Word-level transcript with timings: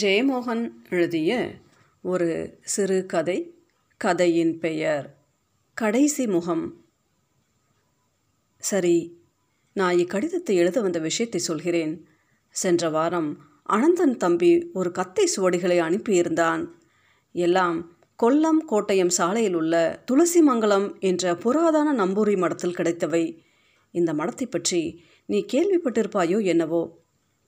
ஜெயமோகன் 0.00 0.72
எழுதிய 0.88 1.30
ஒரு 2.04 2.58
சிறு 2.62 3.06
கதை 3.06 3.36
கதையின் 3.96 4.58
பெயர் 4.58 5.06
கடைசி 5.74 6.26
முகம். 6.26 6.64
சரி 8.62 9.22
நான் 9.72 9.96
இக்கடிதத்தை 9.96 10.54
எழுத 10.54 10.80
வந்த 10.80 10.98
விஷயத்தை 10.98 11.40
சொல்கிறேன். 11.40 12.06
சென்ற 12.54 12.90
வாரம் 12.90 13.30
அனந்தன் 13.68 14.16
தம்பி 14.16 14.70
ஒரு 14.72 14.90
கத்தை 14.90 15.26
சுவடிகளை 15.36 15.78
அனுப்பியிருந்தான். 15.78 16.64
எல்லாம் 17.32 17.98
கொல்லம் 18.22 18.62
கோட்டயம் 18.70 19.16
சாலையில் 19.18 19.54
உள்ள 19.54 20.02
துளசிமங்கலம் 20.10 20.88
என்ற 21.00 21.36
புராதன 21.36 22.06
நம்பூரி 22.06 22.36
மடத்தில் 22.38 22.74
கிடைத்தவை. 22.74 23.44
இந்த 23.90 24.12
மடத்தை 24.12 24.46
பற்றி 24.50 25.04
நீ 25.26 25.44
கேள்விப்பட்டிருப்பாயோ 25.52 26.44
என்னவோ? 26.44 26.82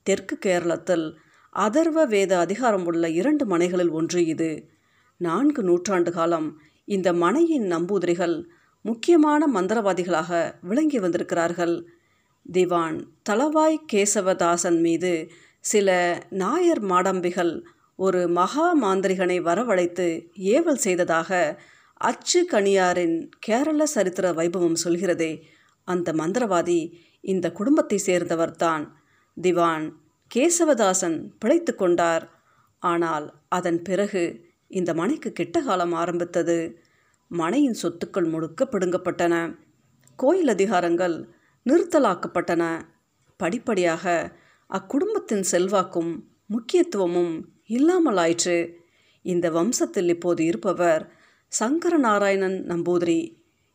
தெற்கு 0.03 0.37
கேரளத்தில் 0.37 1.17
அதர்வ 1.55 2.05
வேத 2.07 2.39
அதிகாரம் 2.39 2.85
உள்ள 2.85 3.09
இரண்டு 3.09 3.45
மனைகளில் 3.45 3.89
ஒன்று 3.89 4.25
இது. 4.25 4.69
நான்கு 5.17 5.63
நூற்றாண்டு 5.63 6.11
காலம் 6.11 6.61
இந்த 6.85 7.13
மனையின் 7.13 7.71
நம்பூதிரிகள் 7.71 8.43
முக்கியமான 8.81 9.61
மந்திரவாதிகளாக 9.61 10.53
விளங்கி 10.61 10.99
வந்திருக்கிறார்கள். 10.99 11.87
திவான் 12.51 13.07
தளவாய் 13.29 13.77
கேசவதாசன் 13.93 14.79
மீது 14.79 15.29
சில 15.59 16.17
நாயர் 16.29 16.79
மாடம்பிகள் 16.79 17.65
ஒரு 17.95 18.27
மகா 18.27 18.81
மாந்திரிகனை 18.81 19.41
வரவழைத்து 19.41 20.27
ஏவல் 20.33 20.81
செய்ததாக 20.85 21.61
அச்சு 21.93 22.47
கணியாரின் 22.51 23.29
கேரள 23.39 23.85
சரித்திர 23.85 24.31
வைபவம் 24.31 24.81
சொல்கிறதே. 24.83 25.41
அந்த 25.83 26.13
மந்திரவாதி 26.13 26.91
இந்த 27.21 27.51
குடும்பத்தை 27.51 28.01
சேர்ந்தவர்தான். 28.05 28.87
திவான் 29.41 30.00
கேசவதாசன் 30.35 31.17
பிழைத்து 31.39 31.75
கொண்டார். 31.75 32.29
ஆனால் 32.79 33.25
அதன் 33.49 33.81
பிறகு 33.81 34.23
இந்த 34.67 34.93
மனைக்கு 34.93 35.31
கெட்ட 35.31 35.61
காலம் 35.61 35.93
ஆரம்பித்தது. 35.93 36.57
மனையின் 37.27 37.77
சொத்துக்கள் 37.81 38.29
முழுக்க 38.29 38.67
பிடுங்கப்பட்டன 38.71 39.35
கோயில் 40.15 40.47
அதிகாரங்கள் 40.47 41.15
நிறுத்தலாக்கப்பட்டன. 41.65 42.63
படிப்படியாக 43.37 44.05
அக்குடும்பத்தின் 44.69 45.45
செல்வாக்கும் 45.51 46.11
முக்கியத்துவமும் 46.45 47.33
இல்லாமலாயிற்று. 47.67 48.57
இந்த 49.25 49.49
வம்சத்தில் 49.49 50.09
இப்போது 50.09 50.45
இருப்பவர் 50.45 51.03
சங்கர 51.47 51.97
நாராயணன் 51.97 52.57
நம்பூதிரி. 52.67 53.21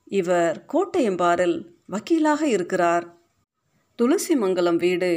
இவர் 0.04 0.64
கோட்டையம்பாரில் 0.72 1.56
வக்கீலாக 1.86 2.42
இருக்கிறார். 2.42 3.06
துளசி 3.98 4.34
மங்கலம் 4.36 4.76
வீடு 4.76 5.10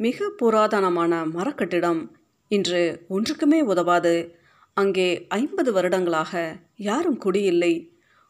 மிக 0.00 0.28
புராதனமான 0.40 1.12
மரக்கட்டிடம் 1.34 2.02
இன்று 2.50 2.82
ஒன்றுக்குமே 3.08 3.60
உதவாது. 3.62 4.14
அங்கே 4.76 5.08
ஐம்பது 5.28 5.70
வருடங்களாக 5.72 6.32
யாரும் 6.88 7.18
குடியில்லை. 7.24 7.74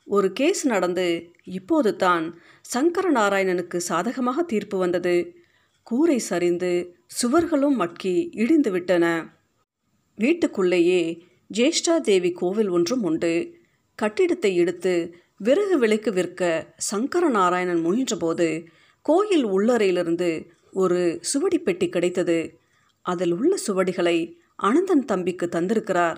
ஒரு 0.06 0.28
கேஸ் 0.32 0.62
நடந்து 0.66 1.06
இப்போது 1.58 1.90
தான் 1.96 2.24
சங்கர 2.72 3.06
நாராயணனுக்கு 3.10 3.78
சாதகமாக 3.90 4.42
தீர்ப்பு 4.42 4.76
வந்தது. 4.78 5.16
கூரை 5.86 6.18
சரிந்து 6.30 6.72
சுவர்களும் 7.20 7.76
மட்கி 7.82 8.14
இடிந்து 8.42 8.70
விட்டன 8.70 9.04
வீட்டுக்குள்ளேயே 10.18 11.02
ஜேஷ்டா 11.50 11.94
தேவி 12.00 12.30
கோவில் 12.32 12.70
ஒன்றும் 12.70 13.02
உண்டு. 13.02 13.32
கட்டிடத்தை 13.98 14.52
எடுத்து 14.56 14.94
விறகு 15.36 15.76
விலைக்கு 15.78 16.10
விற்க 16.12 16.42
சங்கர 16.90 17.24
நாராயணன் 17.28 17.82
முயன்றபோது 17.86 18.48
கோயில் 19.06 19.46
உள்ளறையிலிருந்து 19.56 20.30
ஒரு 20.72 21.18
சுவடி 21.20 21.58
பெட்டி 21.58 21.88
கிடைத்தது. 21.88 22.58
அதில் 23.02 23.32
உள்ள 23.32 23.56
சுவடிகளை 23.66 24.36
அனந்தன் 24.62 25.04
தம்பிக்கு 25.06 25.46
தந்திருக்கிறார். 25.46 26.16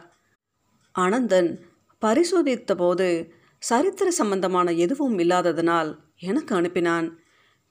அனந்தன் 0.99 1.59
பரிசோதித்த 1.99 2.75
போது 2.75 3.33
சரித்திர 3.59 4.11
சம்பந்தமான 4.11 4.73
எதுவும் 4.73 5.19
இல்லாததனால் 5.19 5.97
எனக்கு 6.19 6.61
அனுப்பினான். 6.61 7.11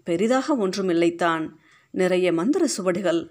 பெரிதாக 0.04 0.56
ஒன்றும் 0.56 0.90
இல்லைத்தான் 0.90 1.50
நிறைய 1.92 2.34
மந்திர 2.34 2.68
சுவடிகள் 2.68 3.30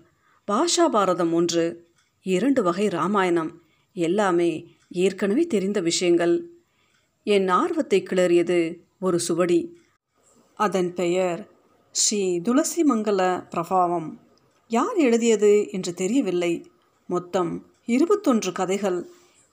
பாஷா 0.52 0.88
பாரதம் 0.90 1.32
ஒன்று 1.32 1.88
இரண்டு 2.22 2.62
வகை 2.62 2.88
ராமாயணம் 2.88 3.62
எல்லாமே 3.92 4.76
ஏற்கனவே 4.88 5.46
தெரிந்த 5.46 5.80
விஷயங்கள். 5.80 6.50
என் 7.22 7.48
ஆர்வத்தை 7.48 8.02
கிளறியது 8.02 8.80
ஒரு 9.00 9.20
சுவடி. 9.28 9.76
அதன் 10.54 10.94
பெயர் 10.94 11.48
ஸ்ரீ 11.92 12.40
துளசி 12.40 12.82
மங்கல 12.82 13.44
பிரபாவம். 13.50 14.18
யார் 14.68 14.94
எழுதியது 14.94 15.70
என்று 15.70 15.94
தெரியவில்லை. 15.94 16.70
மொத்தம் 17.06 17.66
இருபத்தொன்று 17.86 18.52
கதைகள். 18.52 19.08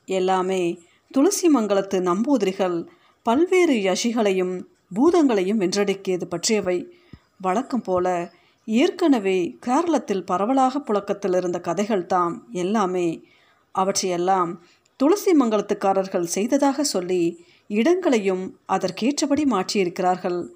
எல்லாமே 0.06 0.80
துளசி 1.12 1.50
மங்கலத்து 1.54 2.00
நம்பூதிரிகள். 2.00 2.86
பல்வேறு 3.24 3.74
யஷிகளையும் 3.74 4.64
பூதங்களையும் 4.96 5.60
வென்றடக்கியது 5.60 6.24
பற்றியவை. 6.26 6.86
வழக்கம் 7.38 7.82
போல 7.82 8.34
ஏற்கனவே 8.66 9.58
கேரளத்தில் 9.66 10.26
பரவலாக 10.26 10.80
புழக்கத்தில் 10.80 11.36
இருந்த 11.36 11.60
கதைகள் 11.60 12.06
தாம் 12.06 12.48
எல்லாமே. 12.52 13.24
அவற்றையெல்லாம் 13.72 14.64
துளசி 14.96 15.32
மங்கலத்துக்காரர்கள் 15.32 16.24
செய்ததாக 16.24 16.84
சொல்லி 16.84 17.46
இடங்களையும் 17.68 18.60
அதற்கேற்றபடி 18.70 19.44
மாற்றியிருக்கிறார்கள். 19.46 20.48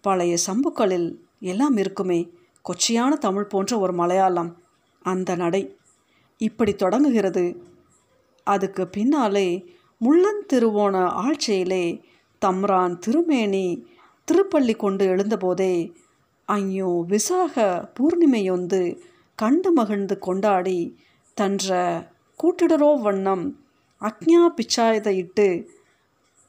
பழைய 0.00 0.36
சம்புக்களில் 0.46 1.18
எல்லாம் 1.40 1.76
இருக்குமே 1.76 2.20
கொச்சையான 2.64 3.12
தமிழ் 3.18 3.44
போன்ற 3.44 3.78
ஒரு 3.78 3.92
மலையாளம். 3.92 4.50
அந்த 5.02 5.36
நடை 5.36 5.76
இப்படி 6.36 6.74
தொடங்குகிறது. 6.74 7.44
அதுக்கு 8.44 8.88
பின்னாலே 8.88 9.48
முள்ளந்திருவோண 10.04 10.96
ஆட்சியிலே 11.26 12.00
தம்ரான் 12.42 12.98
திருமேனி 12.98 13.66
திருப்பள்ளி 14.28 14.76
கொண்டு 14.76 15.04
எழுந்தபோதே 15.06 15.74
ஐயோ 16.44 17.04
விசாக 17.08 17.64
பூர்ணிமையொந்து 17.94 18.98
கண்டு 19.34 19.72
மகிழ்ந்து 19.72 20.18
கொண்டாடி 20.18 20.96
தன்ற 21.34 21.76
கூட்டிடரோ 22.40 23.00
வண்ணம் 23.00 23.44
அக்ஞா 24.00 24.42
பிச்சாயதையிட்டு 24.56 25.48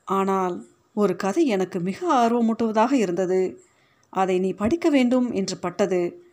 ஆனால் 0.07 0.55
ஒரு 0.93 1.15
கதை 1.15 1.45
எனக்கு 1.45 1.79
மிக 1.79 2.29
ஆர்வமூட்டுவதாக 2.29 2.91
இருந்தது. 2.91 3.63
அதை 4.09 4.39
நீ 4.39 4.53
படிக்க 4.53 4.89
வேண்டும் 4.89 5.31
என்று 5.31 5.57
பட்டது. 5.57 6.23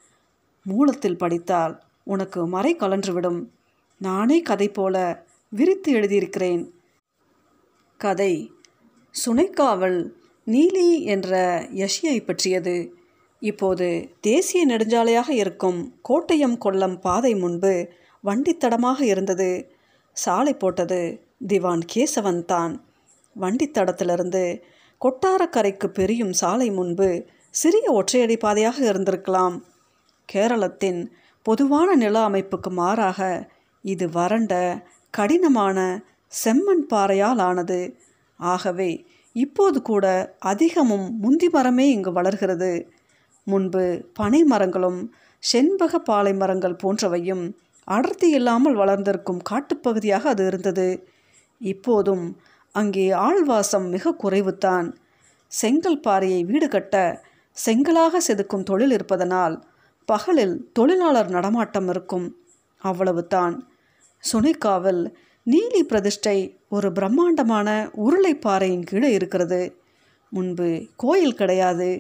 மூலத்தில் 0.63 1.17
படித்தால் 1.17 1.83
உனக்கு 2.05 2.47
மறை 2.47 2.77
கலன்றுவிடும். 2.77 3.49
நானே 3.99 4.43
கதை 4.43 4.69
போல 4.69 5.27
விரித்து 5.49 5.93
எழுதியிருக்கிறேன். 5.93 6.75
கதை 7.97 8.53
சுனைக்காவல் 9.27 10.13
நீலி 10.47 11.01
என்ற 11.01 11.61
யஷியை 11.75 12.25
பற்றியது. 12.25 12.95
இப்போது 13.41 14.11
தேசிய 14.21 14.67
நெடுஞ்சாலையாக 14.67 15.31
இருக்கும் 15.31 15.95
கோட்டயம் 16.09 16.59
கொல்லம் 16.65 17.01
பாதை 17.01 17.35
முன்பு 17.35 17.89
வண்டித்தடமாக 18.25 19.01
இருந்தது. 19.01 19.71
சாலை 20.13 20.55
போட்டது 20.55 21.27
திவான் 21.47 21.83
கேசவன் 21.95 22.45
தான் 22.45 22.88
வண்டித்தடத்திலிருந்து 23.43 24.45
கொட்டாரக்கரைக்கு 25.01 25.89
பெரியும் 25.99 26.33
சாலை 26.33 26.69
முன்பு 26.71 27.09
சிறிய 27.55 27.87
ஒற்றையடி 27.93 28.37
பாதையாக 28.45 28.79
இருந்திருக்கலாம். 28.91 29.57
கேரளத்தின் 30.29 31.01
பொதுவான 31.47 31.95
நில 31.95 32.17
அமைப்புக்கு 32.29 32.71
மாறாக 32.81 33.21
இது 33.85 34.07
வறண்ட 34.09 34.53
கடினமான 35.15 35.79
செம்மண் 36.33 36.85
பாறையால் 36.93 37.41
ஆனது 37.41 37.81
ஆகவே 38.41 38.91
இப்போது 39.37 39.79
கூட 39.83 40.07
அதிகமும் 40.51 41.07
முந்தி 41.21 41.49
மரமே 41.49 41.87
இங்கு 41.91 42.11
வளர்கிறது. 42.13 42.73
முன்பு 43.47 43.85
பனை 44.13 44.41
மரங்களும் 44.43 45.01
செண்பக 45.43 45.99
பாலை 45.99 46.33
மரங்கள் 46.35 46.81
போன்றவையும் 46.83 47.45
அடர்த்தி 47.89 48.29
இல்லாமல் 48.31 48.75
வளர்ந்திருக்கும் 48.75 49.43
காட்டுப்பகுதியாக 49.51 50.25
அது 50.33 50.45
இருந்தது. 50.47 50.89
இப்போதும் 51.61 52.25
அங்கே 52.79 53.07
ஆழ்வாசம் 53.27 53.87
மிக 53.89 54.15
குறைவுதான். 54.23 54.89
செங்கல் 55.53 56.01
பாறையை 56.01 56.41
வீடு 56.45 56.69
கட்ட 56.69 56.95
செங்கலாக 57.57 58.21
செதுக்கும் 58.29 58.69
தொழில் 58.71 58.91
இருப்பதனால் 58.91 59.57
பகலில் 60.09 60.57
தொழிலாளர் 60.73 61.31
நடமாட்டம் 61.31 61.89
இருக்கும். 61.89 62.27
அவ்வளவுதான். 62.83 63.55
சுனைக்காவில் 64.25 65.03
நீலி 65.47 65.83
பிரதிஷ்டை 65.83 66.39
ஒரு 66.69 66.89
பிரம்மாண்டமான 66.93 67.69
உருளைப்பாறையின் 68.05 68.87
கீழே 68.91 69.11
இருக்கிறது. 69.19 69.61
முன்பு 70.33 70.69
கோயில் 70.97 71.39
கிடையாது. 71.41 71.91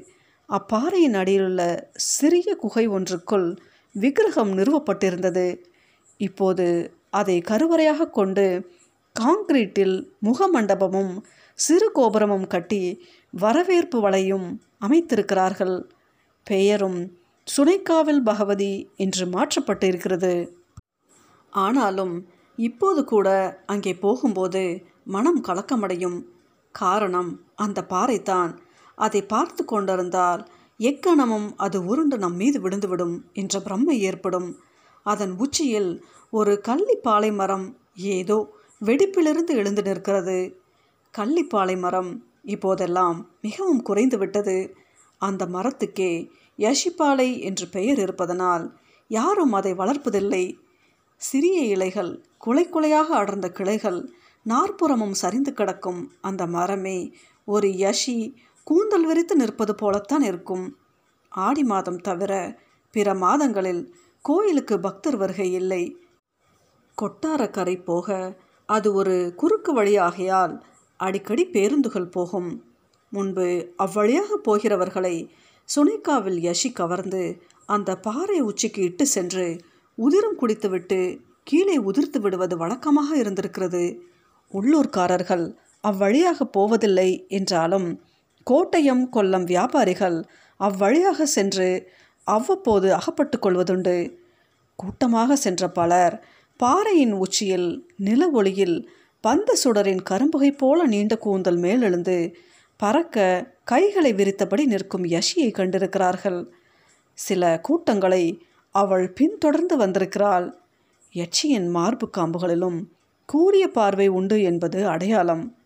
அப்பாறையின் 0.48 1.16
அடியிலுள்ள 1.20 1.62
சிறிய 2.08 2.48
குகை 2.54 2.84
ஒன்றுக்குள் 2.88 3.48
விக்கிரகம் 3.94 4.52
நிறுவப்பட்டிருந்தது. 4.58 5.46
இப்போது 6.20 6.66
அதை 7.10 7.36
கருவறையாக 7.50 8.10
கொண்டு 8.19 8.46
காங்கிரீட்டில் 9.16 9.96
முகமண்டபமும் 10.25 11.14
சிறு 11.58 11.87
கோபுரமும் 11.93 12.46
கட்டி 12.46 12.82
வரவேற்பு 13.34 13.99
வலையும் 14.00 14.49
அமைத்திருக்கிறார்கள். 14.87 15.76
பெயரும் 16.46 17.00
சுனைக்காவல் 17.46 18.20
பகவதி 18.22 18.72
என்று 18.96 19.25
மாற்றப்பட்டு 19.26 19.87
இருக்கிறது 19.87 20.32
ஆனாலும் 21.52 22.14
இப்போது 22.58 23.00
கூட 23.05 23.28
அங்கே 23.66 23.93
போகும்போது 23.94 24.62
மனம் 25.05 25.40
கலக்கமடையும் 25.44 26.19
காரணம் 26.75 27.31
அந்த 27.56 27.78
பாறைத்தான் 27.90 28.52
அதை 28.99 29.20
பார்த்து 29.22 29.62
கொண்டிருந்தால் 29.64 30.43
எக்கணமும் 30.81 31.49
அது 31.56 31.78
உருண்டு 31.84 32.16
நம் 32.19 32.37
மீது 32.37 32.58
விழுந்துவிடும் 32.64 33.16
என்ற 33.32 33.61
பிரம்மை 33.66 33.96
ஏற்படும். 34.08 34.49
அதன் 35.06 35.34
உச்சியில் 35.44 35.90
ஒரு 36.32 36.52
கள்ளிப்பாலை 36.69 37.31
மரம் 37.34 37.66
ஏதோ 38.14 38.38
வெடிப்பிலிருந்து 38.84 39.52
எழுந்து 39.60 39.82
நிற்கிறது. 39.82 40.60
கள்ளிப்பாலை 41.14 41.78
மரம் 41.78 42.25
இப்போதெல்லாம் 42.42 43.30
மிகவும் 43.40 43.82
குறைந்து 43.82 44.19
விட்டது 44.19 44.75
அந்த 45.19 45.46
மரத்துக்கே 45.46 46.12
யஷிப்பாலை 46.58 47.40
என்று 47.40 47.69
பெயர் 47.69 47.98
இருப்பதனால் 47.98 48.64
யாரும் 49.08 49.52
அதை 49.52 49.72
வளர்ப்பதில்லை. 49.72 50.56
சிறிய 51.16 51.60
இலைகள் 51.60 52.25
குலை 52.38 52.64
குலையாக 52.66 53.08
அடர்ந்த 53.20 53.48
கிளைகள் 53.50 54.08
நாற்புறமும் 54.42 55.14
சரிந்து 55.14 55.52
கிடக்கும் 55.52 56.12
அந்த 56.20 56.46
மரமே 56.46 57.12
ஒரு 57.44 57.69
யஷி 57.69 58.34
கூந்தல் 58.64 59.06
விரித்து 59.06 59.36
நிற்பது 59.36 59.75
போலத்தான் 59.75 60.22
இருக்கும். 60.22 60.76
ஆடி 61.28 61.62
மாதம் 61.64 62.00
தவிர 62.00 62.58
பிற 62.94 63.14
மாதங்களில் 63.14 63.94
கோயிலுக்கு 64.22 64.80
பக்தர் 64.80 65.16
வருகை 65.16 65.52
இல்லை. 65.52 65.82
கொட்டாரக்கரை 66.98 67.84
போக 67.84 68.36
அது 68.69 68.88
ஒரு 68.93 69.17
குறுக்கு 69.37 69.70
வழியாகையால் 69.75 70.55
அடிக்கடி 71.00 71.44
பேருந்துகள் 71.47 72.09
போகும். 72.09 72.50
முன்பு 73.12 73.47
அவ்வழியாக 73.79 74.37
போகிறவர்களை 74.43 75.15
சுனைக்காவில் 75.69 76.38
யஷி 76.49 76.70
கவர்ந்து 76.73 77.23
அந்த 77.67 77.91
பாறை 77.97 78.38
உச்சிக்கு 78.41 78.81
இட்டு 78.82 79.05
சென்று 79.06 79.47
உதிரம் 79.99 80.38
குடித்துவிட்டு 80.41 81.00
கீழே 81.43 81.76
உதிர்த்து 81.79 82.19
விடுவது 82.20 82.55
வழக்கமாக 82.56 83.11
இருந்திருக்கிறது. 83.17 83.85
உள்ளூர்காரர்கள் 84.53 85.44
அவ்வழியாக 85.85 86.44
போவதில்லை 86.56 87.11
என்றாலும் 87.29 87.88
கோட்டயம் 88.47 89.05
கொல்லம் 89.17 89.47
வியாபாரிகள் 89.53 90.19
அவ்வழியாக 90.61 91.23
சென்று 91.37 91.69
அவ்வப்போது 92.26 92.88
அகப்பட்டு 92.93 93.37
கொள்வதுண்டு. 93.38 93.97
கூட்டமாக 94.79 95.37
சென்ற 95.37 95.62
பலர் 95.71 96.14
பாறையின் 96.60 97.12
உச்சியில் 97.12 97.88
நில 97.96 98.28
ஒளியில் 98.28 98.88
பந்த 99.25 99.56
சுடரின் 99.64 100.02
கரும்புகை 100.10 100.56
போல 100.56 100.87
நீண்ட 100.87 101.19
கூந்தல் 101.19 101.58
மேலெழுந்து 101.58 102.34
பறக்க 102.76 103.46
கைகளை 103.64 104.14
விரித்தபடி 104.14 104.64
நிற்கும் 104.64 105.05
யஷியை 105.05 105.50
கண்டிருக்கிறார்கள். 105.52 106.46
சில 107.14 107.60
கூட்டங்களை 107.60 108.43
அவள் 108.70 109.12
பின்தொடர்ந்து 109.12 109.76
வந்திருக்கிறாள். 109.76 110.58
யட்சியின் 111.14 111.69
மார்பு 111.69 112.10
காம்புகளிலும் 112.19 112.84
கூரிய 113.26 113.69
பார்வை 113.69 114.08
உண்டு 114.08 114.43
என்பது 114.43 114.88
அடையாளம். 114.88 115.56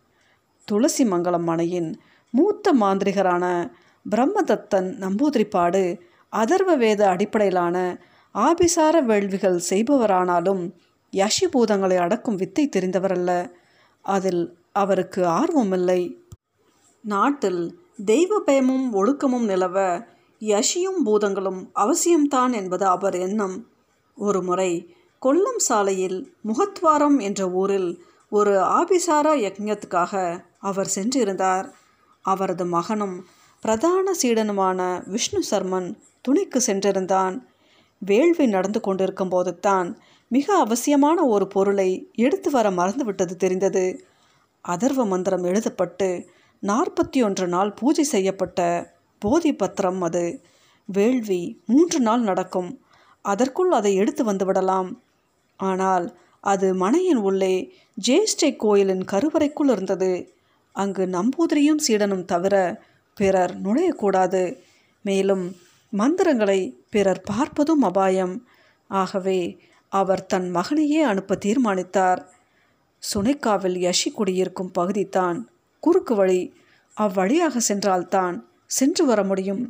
துளசி 0.65 1.05
மங்கலம் 1.05 1.43
மனையின் 1.43 1.99
மூத்த 2.31 2.73
மாந்திரிகரான 2.73 3.71
பிரம்மதத்தன் 4.05 4.89
நம்பூதிரிப்பாடு 4.99 5.99
அதர்வ 6.33 6.77
வேத 6.77 7.07
அடிப்படையிலான 7.07 8.01
ஆபிசார 8.35 9.01
வேள்விகள் 9.03 9.59
செய்பவரானாலும் 9.69 10.73
யஷி 11.13 11.45
பூதங்களை 11.51 11.97
அடக்கும் 11.97 12.35
வித்தை 12.35 12.69
தெரிந்தவரல்ல. 12.75 13.53
அதில் 14.01 14.57
அவருக்கு 14.71 15.21
ஆர்வமில்லை. 15.27 16.01
நாட்டில் 17.03 17.79
தெய்வ 18.05 18.39
பயமும் 18.39 18.93
ஒழுக்கமும் 18.93 19.45
நிலவ 19.45 20.05
யஷியும் 20.39 20.99
பூதங்களும் 21.03 21.71
அவசியம்தான் 21.75 22.53
என்பது 22.53 22.85
அவர் 22.85 23.15
எண்ணம். 23.15 23.67
ஒரு 24.15 24.43
முறை 24.43 24.95
கொல்லம் 25.21 25.57
சாலையில் 25.57 26.35
முகத்வாரம் 26.43 27.21
என்ற 27.21 27.49
ஊரில் 27.49 28.03
ஒரு 28.29 28.51
ஆபிசார 28.51 29.27
யக்ஞத்துக்காக 29.45 30.43
அவர் 30.59 30.91
சென்றிருந்தார். 30.95 31.71
அவரது 32.21 32.65
மகனும் 32.65 33.25
பிரதான 33.61 34.11
சீடனுமான 34.21 35.09
விஷ்ணு 35.09 35.41
சர்மன் 35.51 35.97
துணைக்கு 36.21 36.61
சென்றிருந்தான். 36.67 37.35
வேள்வி 37.97 38.45
நடந்து 38.45 38.79
கொண்டிருக்கும் 38.79 39.29
போது 39.29 39.59
தான் 39.59 39.89
மிக 40.35 40.47
அவசியமான 40.57 41.25
ஒரு 41.25 41.45
பொருளை 41.47 41.89
எடுத்து 42.15 42.49
வர 42.51 42.67
மறந்துவிட்டது 42.71 43.35
தெரிந்தது. 43.35 43.85
அதர்வ 44.67 45.05
மந்திரம் 45.05 45.43
எழுதப்பட்டு 45.43 46.07
நாற்பத்தி 46.63 47.19
ஒன்று 47.23 47.47
நாள் 47.47 47.71
பூஜை 47.71 48.03
செய்யப்பட்ட 48.03 48.59
போதி 49.21 49.51
பத்திரம் 49.55 50.01
அது. 50.01 50.25
வேள்வி 50.85 51.41
மூன்று 51.65 51.99
நாள் 51.99 52.21
நடக்கும். 52.21 52.69
அதற்குள் 53.25 53.71
அதை 53.71 53.91
எடுத்து 53.95 54.23
வந்து 54.23 54.45
விடலாம். 54.45 54.89
ஆனால் 55.59 56.05
அது 56.43 56.67
மனையின் 56.75 57.21
உள்ளே 57.27 57.53
ஜேஷ்டை 58.07 58.49
கோயிலின் 58.55 59.05
கருவறைக்குள் 59.11 59.71
இருந்தது. 59.71 60.11
அங்கு 60.75 61.03
நம்பூதிரியும் 61.05 61.83
சீடனும் 61.87 62.25
தவிர 62.25 62.55
பிறர் 63.17 63.53
நுழையக்கூடாது. 63.61 64.43
மேலும் 65.05 65.45
மந்திரங்களை 65.93 66.59
பிறர் 66.89 67.23
பார்ப்பதும் 67.31 67.83
அபாயம். 67.83 68.35
ஆகவே 68.87 69.39
அவர் 69.93 70.25
தன் 70.25 70.49
மகனையே 70.55 71.01
அனுப்ப 71.01 71.35
தீர்மானித்தார். 71.35 72.21
சுனைக்காவில் 73.13 73.77
யஷி 73.77 74.11
குடியிருக்கும் 74.11 74.71
பகுதிதான் 74.71 75.49
குறுக்கு 75.79 76.15
வழி 76.15 76.41
அவ்வழியாக 76.97 77.57
சென்றால்தான் 77.57 78.35
சென்று 78.65 79.05
வர 79.05 79.23
முடியும். 79.23 79.63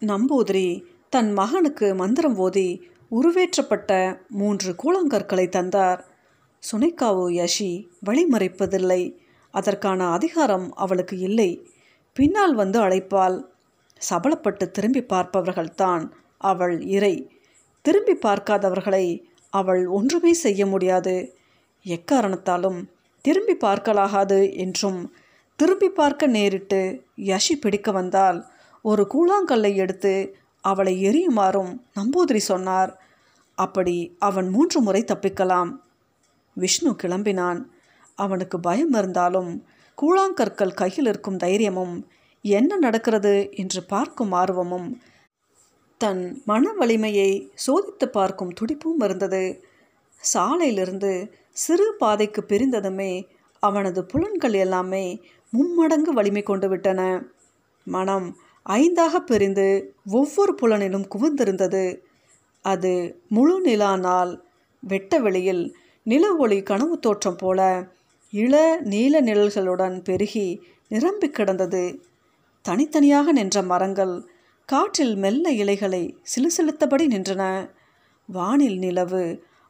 நம்பூதிரி 0.00 0.82
தன் 1.08 1.32
மகனுக்கு 1.32 1.94
மந்திரம் 1.94 2.36
ஓதி 2.36 2.68
உருவேற்றப்பட்ட 3.10 4.18
மூன்று 4.28 4.70
கூழாங்கற்களை 4.82 5.48
தந்தார். 5.48 6.00
சுனைக்காவு 6.72 7.24
யஷி 7.40 7.70
வழிமறைப்பதில்லை. 8.06 9.02
அதற்கான 9.50 10.06
அதிகாரம் 10.10 10.72
அவளுக்கு 10.74 11.18
இல்லை. 11.18 11.50
பின்னால் 12.12 12.54
வந்து 12.54 12.78
அழைப்பாள் 12.80 13.42
சபலப்பட்டு 14.10 14.70
திரும்பி 14.70 15.02
பார்ப்பவர்கள்தான் 15.02 16.10
அவள் 16.38 16.76
இறை. 16.80 17.14
திரும்பி 17.84 18.14
பார்க்காதவர்களை 18.26 19.04
அவள் 19.52 19.82
ஒன்றுமே 19.86 20.32
செய்ய 20.34 20.66
முடியாது. 20.66 21.14
எக்காரணத்தாலும் 21.86 22.78
திரும்பி 23.24 23.54
பார்க்கலாகாது 23.66 24.38
என்றும் 24.56 25.00
திரும்பி 25.58 25.88
பார்க்க 25.88 26.28
நேரிட்டு 26.28 26.80
யஷி 27.26 27.54
பிடிக்க 27.60 27.90
வந்தால் 27.92 28.38
ஒரு 28.84 29.02
கூழாங்கல்லை 29.14 29.72
எடுத்து 29.74 30.14
அவளை 30.64 30.94
எரியுமாறும் 31.08 31.72
நம்பூதிரி 31.96 32.40
சொன்னார். 32.50 32.90
அப்படி 33.58 33.96
அவன் 34.18 34.48
மூன்று 34.48 34.78
முறை 34.80 35.02
தப்பிக்கலாம். 35.02 35.70
விஷ்ணு 36.56 36.90
கிளம்பினான். 37.02 37.60
அவனுக்கு 38.18 38.56
பயம் 38.60 38.92
இருந்தாலும் 38.92 39.50
கூழாங்கற்கள் 39.98 40.74
கையில் 40.74 41.06
இருக்கும் 41.06 41.36
தைரியமும் 41.36 41.94
என்ன 42.44 42.76
நடக்கிறது 42.76 43.34
என்று 43.52 43.80
பார்க்கும் 43.84 44.32
ஆர்வமும் 44.32 44.88
தன் 46.00 46.42
மன 46.44 46.72
வலிமையை 46.72 47.30
சோதித்து 47.66 48.06
பார்க்கும் 48.06 48.52
துடிப்பும் 48.60 49.02
இருந்தது. 49.02 49.44
சாலையிலிருந்து 50.22 51.12
சிறு 51.50 51.94
பாதைக்கு 51.98 52.44
பிரிந்ததுமே 52.48 53.12
அவனது 53.62 54.04
புலன்கள் 54.04 54.52
எல்லாமே 54.52 55.04
மும்மடங்கு 55.52 56.12
வலிமை 56.12 56.42
கொண்டு 56.42 56.68
விட்டன. 56.68 57.00
மனம் 57.86 58.36
ஐந்தாக 58.66 59.16
பிரிந்து 59.16 59.94
ஒவ்வொரு 60.10 60.52
புலனிலும் 60.62 61.06
குவிந்திருந்தது. 61.14 61.84
அது 62.64 62.92
முழு 63.28 63.60
நிலா 63.60 63.96
நாள் 63.96 64.32
வெட்ட 64.82 65.18
வெளியில் 65.18 65.64
நில 66.06 66.24
ஒளி 66.36 66.62
கனவு 66.62 66.98
தோற்றம் 66.98 67.36
போல 67.36 67.60
இள 68.30 68.54
நீல 68.82 69.20
நிழல்களுடன் 69.20 69.96
பெருகி 70.02 70.60
நிரம்பி 70.88 71.28
கிடந்தது. 71.30 71.84
தனித்தனியாக 72.64 73.32
நின்ற 73.32 73.62
மரங்கள் 73.62 74.14
காற்றில் 74.68 75.16
மெல்ல 75.16 75.50
இலைகளை 75.52 76.02
சிலுசிலுத்தபடி 76.22 77.06
நின்றன. 77.06 77.42
வானில் 78.28 78.78
நிலவு 78.78 79.24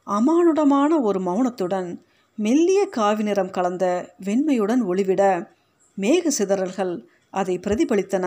அமானுடமான 0.07 1.01
ஒரு 1.01 1.19
மௌனத்துடன் 1.19 1.89
மெல்லிய 2.37 2.85
காவி 2.85 3.23
நிறம் 3.23 3.49
கலந்த 3.49 3.85
வெண்மையுடன் 4.23 4.81
ஒளிவிட 4.85 5.51
மேக 5.97 6.27
சிதறல்கள் 6.27 6.93
அதை 7.29 7.59
பிரதிபலித்தன. 7.59 8.25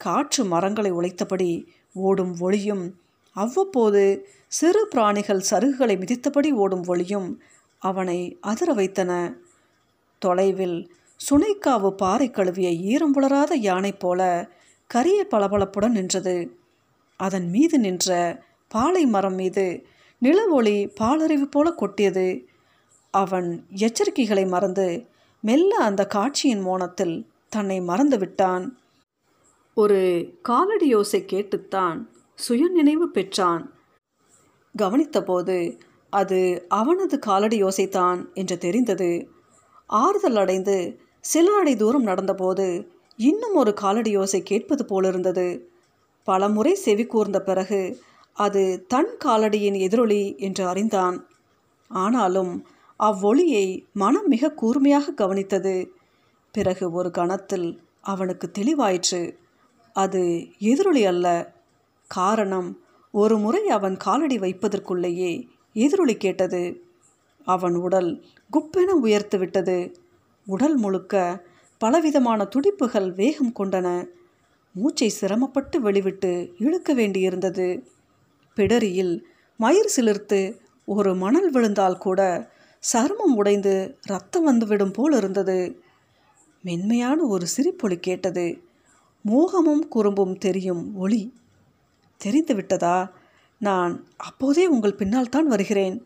காற்று 0.00 0.44
மரங்களை 0.44 0.90
உழைத்தபடி 0.90 1.50
ஓடும் 1.94 2.34
ஒளியும் 2.38 2.84
அவ்வப்போது 3.36 4.26
சிறு 4.48 4.86
பிராணிகள் 4.90 5.44
சருகுகளை 5.50 5.98
மிதித்தபடி 5.98 6.52
ஓடும் 6.52 6.84
ஒளியும் 6.86 7.28
அவனை 7.82 8.38
அதிர 8.40 8.72
வைத்தன. 8.72 9.12
தொலைவில் 10.18 10.78
சுனைக்காவு 11.20 11.90
பாறை 11.90 12.30
கழுவிய 12.30 12.70
ஈரம் 12.70 13.12
புலராத 13.12 13.54
யானை 13.54 13.92
போல 13.92 14.20
கரிய 14.92 15.26
பளபளப்புடன் 15.30 15.96
நின்றது. 15.98 16.36
அதன் 17.20 17.48
மீது 17.48 17.76
நின்ற 17.78 18.10
பாலை 18.68 19.06
மரம் 19.06 19.34
மீது 19.34 19.66
நில 20.18 20.38
ஒளி 20.48 20.76
பாலறிவு 21.00 21.46
போல 21.50 21.68
கொட்டியது. 21.70 22.26
அவன் 23.14 23.48
எச்சரிக்கைகளை 23.76 24.44
மறந்து 24.46 24.86
மெல்ல 25.40 25.76
அந்த 25.76 26.02
காட்சியின் 26.06 26.60
மோனத்தில் 26.60 27.14
தன்னை 27.48 27.80
மறந்து 27.80 28.18
விட்டான். 28.18 28.64
ஒரு 29.74 30.00
காலடி 30.42 30.94
யோசை 30.94 31.20
கேட்டுத்தான் 31.24 31.98
சுயநினைவு 32.34 33.08
பெற்றான். 33.10 33.64
கவனித்தபோது 34.78 35.58
அது 36.10 36.40
அவனது 36.68 37.18
காலடி 37.18 37.62
யோசைத்தான் 37.62 38.18
என்று 38.34 38.56
தெரிந்தது. 38.58 39.10
ஆறுதல் 39.86 40.36
அடைந்து 40.36 40.76
சில 41.20 41.46
அடி 41.58 41.74
தூரம் 41.76 42.06
நடந்தபோது 42.06 42.66
இன்னும் 43.16 43.54
ஒரு 43.54 43.74
காலடி 43.74 44.16
யோசை 44.16 44.40
கேட்பது 44.40 44.84
போலிருந்தது. 44.84 45.70
பலமுறை 46.24 46.74
செவி 46.74 47.04
கூர்ந்த 47.04 47.40
பிறகு 47.40 48.00
அது 48.32 48.84
தன் 48.88 49.16
காலடியின் 49.24 49.78
எதிரொலி 49.78 50.36
என்று 50.36 50.66
அறிந்தான். 50.66 51.26
ஆனாலும் 51.88 52.66
அவ்வொளியை 52.98 53.84
மனம் 53.92 54.26
மிக 54.26 54.50
கூர்மையாக 54.50 55.12
கவனித்தது. 55.12 55.88
பிறகு 56.52 56.92
ஒரு 56.92 57.10
கணத்தில் 57.10 57.80
அவனுக்கு 58.00 58.50
தெளிவாயிற்று. 58.58 59.36
அது 59.92 60.46
எதிரொலி 60.58 61.04
அல்ல. 61.04 61.52
காரணம் 62.06 62.80
ஒரு 63.10 63.38
முறை 63.38 63.68
அவன் 63.68 63.96
காலடி 63.96 64.38
வைப்பதற்குள்ளேயே 64.38 65.48
எதிரொலி 65.72 66.16
கேட்டது. 66.16 66.82
அவன் 67.44 67.74
உடல் 67.74 68.24
குப்பென 68.52 68.84
உயர்த்து 68.84 69.38
விட்டது 69.38 69.96
உடல் 70.46 70.76
முழுக்க 70.76 71.44
பலவிதமான 71.82 72.44
துடிப்புகள் 72.44 73.12
வேகம் 73.12 73.54
கொண்டன. 73.58 73.88
மூச்சை 74.74 75.08
சிரமப்பட்டு 75.08 75.76
வெளிவிட்டு 75.80 76.30
இழுக்க 76.58 76.94
வேண்டியிருந்தது. 76.94 77.66
பிடரியில் 78.56 79.14
மயிர் 79.56 79.92
சிலிர்த்து 79.96 80.40
ஒரு 80.84 81.14
மணல் 81.14 81.50
விழுந்தால் 81.50 81.98
கூட 81.98 82.20
சருமம் 82.92 83.34
உடைந்து 83.34 83.98
ரத்தம் 84.02 84.44
வந்துவிடும் 84.44 84.90
போல் 84.90 85.16
இருந்தது. 85.16 85.58
மென்மையான 86.62 87.24
ஒரு 87.24 87.46
சிரிப்பொலி 87.56 87.98
கேட்டது. 88.00 88.46
மோகமும் 89.24 89.84
குறும்பும் 89.88 90.38
தெரியும் 90.38 90.96
ஒளி. 90.96 91.22
தெரிந்து 92.16 92.54
விட்டதா? 92.54 92.96
நான் 93.58 94.06
அப்போதே 94.16 94.66
உங்கள் 94.66 94.94
பின்னால் 94.94 95.28
தான் 95.28 95.46
வருகிறேன். 95.46 95.96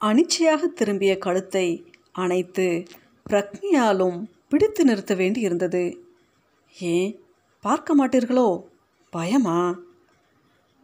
அனிச்சையாக 0.00 0.66
திரும்பிய 0.74 1.18
கழுத்தை 1.18 1.66
அணைத்து 2.12 2.82
பிரக்ஞையாலும் 3.30 4.18
பிடித்து 4.50 4.84
நிறுத்த 4.84 5.14
வேண்டி 5.14 5.40
இருந்தது 5.40 5.82
ஏன்? 6.78 7.20
பார்க்க 7.60 7.96
மாட்டீர்களோ? 7.96 8.62
பயமா? 9.10 9.78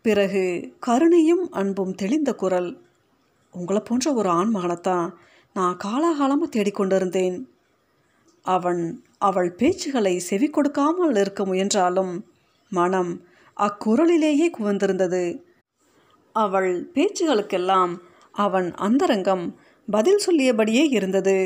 பிறகு 0.02 0.42
கருணையும் 0.86 1.44
அன்பும் 1.50 1.94
தெளிந்த 1.94 2.34
குரல் 2.34 2.82
உங்களை 3.52 3.82
போன்ற 3.84 4.12
ஒரு 4.12 4.30
ஆண்மகனைத்தான் 4.30 5.12
நான் 5.54 5.76
காலாகாலமாக 5.84 6.52
தேடிக்கொண்டிருந்தேன் 6.56 7.36
அவன் 8.42 9.04
அவள் 9.18 9.54
பேச்சுகளை 9.58 10.16
செவி 10.16 10.48
கொடுக்காமல் 10.48 11.16
இருக்க 11.16 11.44
முயன்றாலும் 11.44 12.12
மனம் 12.72 13.12
அக்குரலிலேயே 13.56 14.48
குவந்திருந்தது. 14.58 15.24
அவள் 16.32 16.90
பேச்சுகளுக்கெல்லாம் 16.94 17.92
அவன் 18.32 18.68
அந்தரங்கம் 18.74 19.44
பதில் 19.90 20.22
சொல்லியபடியே 20.26 20.84
இருந்தது. 20.90 21.36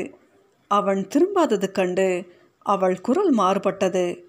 அவன் 0.71 1.07
திரும்பாதது 1.07 1.71
கண்டு 1.71 2.25
அவள் 2.59 3.01
குரல் 3.01 3.33
மாறுபட்டது. 3.33 4.23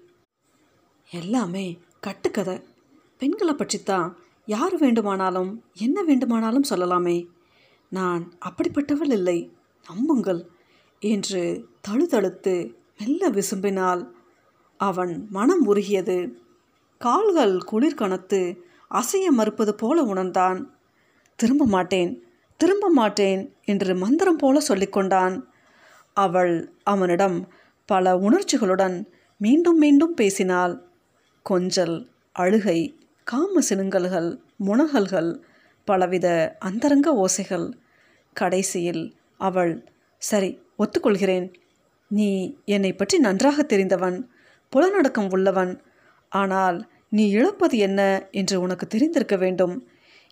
எல்லாமே 1.11 1.79
கட்டுக்கதை. 1.99 2.61
பெண்களை 3.17 3.53
பற்றித்தான் 3.53 4.17
யார் 4.45 4.77
வேண்டுமானாலும் 4.77 5.63
என்ன 5.73 6.03
வேண்டுமானாலும் 6.03 6.69
சொல்லலாமே. 6.69 7.27
நான் 7.89 8.33
அப்படிப்பட்டவள் 8.39 9.11
இல்லை 9.11 9.51
நம்புங்கள் 9.87 10.41
என்று 10.99 11.67
தழுதழுத்து 11.87 12.73
மெல்ல 12.99 13.29
விசும்பினாள். 13.29 14.09
அவன் 14.77 15.27
மனம் 15.29 15.65
உருகியது. 15.65 16.41
கால்கள் 16.97 17.57
குளிர் 17.63 17.99
கணத்து 17.99 18.57
அசைய 18.91 19.31
மறுப்பது 19.31 19.75
போல 19.75 20.03
உணர்ந்தான். 20.03 20.75
திரும்ப 21.35 21.65
மாட்டேன் 21.65 22.23
திரும்ப 22.57 22.89
மாட்டேன் 22.89 23.55
என்று 23.65 23.95
மந்திரம் 23.95 24.37
போல 24.37 24.61
சொல்லிக்கொண்டான். 24.67 25.51
அவள் 26.17 26.53
அவனிடம் 26.83 27.37
பல 27.89 28.15
உணர்ச்சிகளுடன் 28.17 28.97
மீண்டும் 29.41 29.77
மீண்டும் 29.77 30.13
பேசினாள். 30.13 30.75
கொஞ்சல் 31.45 31.95
அழுகை 32.35 32.79
காம 33.27 33.61
சினுங்கல்கள் 33.69 34.29
முனகல்கள் 34.67 35.31
பலவித 35.87 36.27
அந்தரங்க 36.59 37.09
ஓசைகள். 37.23 37.67
கடைசியில் 38.35 39.03
அவள் 39.37 39.73
சரி 40.21 40.51
ஒத்துக்கொள்கிறேன். 40.77 41.47
நீ 42.11 42.29
என்னை 42.65 42.91
பற்றி 42.93 43.17
நன்றாக 43.17 43.63
தெரிந்தவன் 43.63 44.17
புலநடக்கம் 44.73 45.29
உள்ளவன். 45.29 45.73
ஆனால் 46.31 46.77
நீ 47.09 47.23
இழப்பது 47.29 47.77
என்ன 47.77 48.01
என்று 48.31 48.55
உனக்கு 48.61 48.85
தெரிந்திருக்க 48.87 49.35
வேண்டும். 49.37 49.75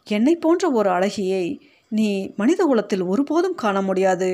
என்னை 0.07 0.33
போன்ற 0.35 0.63
ஒரு 0.71 0.89
அழகியை 0.89 1.45
நீ 1.91 2.09
மனித 2.35 2.61
குலத்தில் 2.65 3.03
ஒருபோதும் 3.03 3.59
காண 3.63 3.77
முடியாது. 3.81 4.29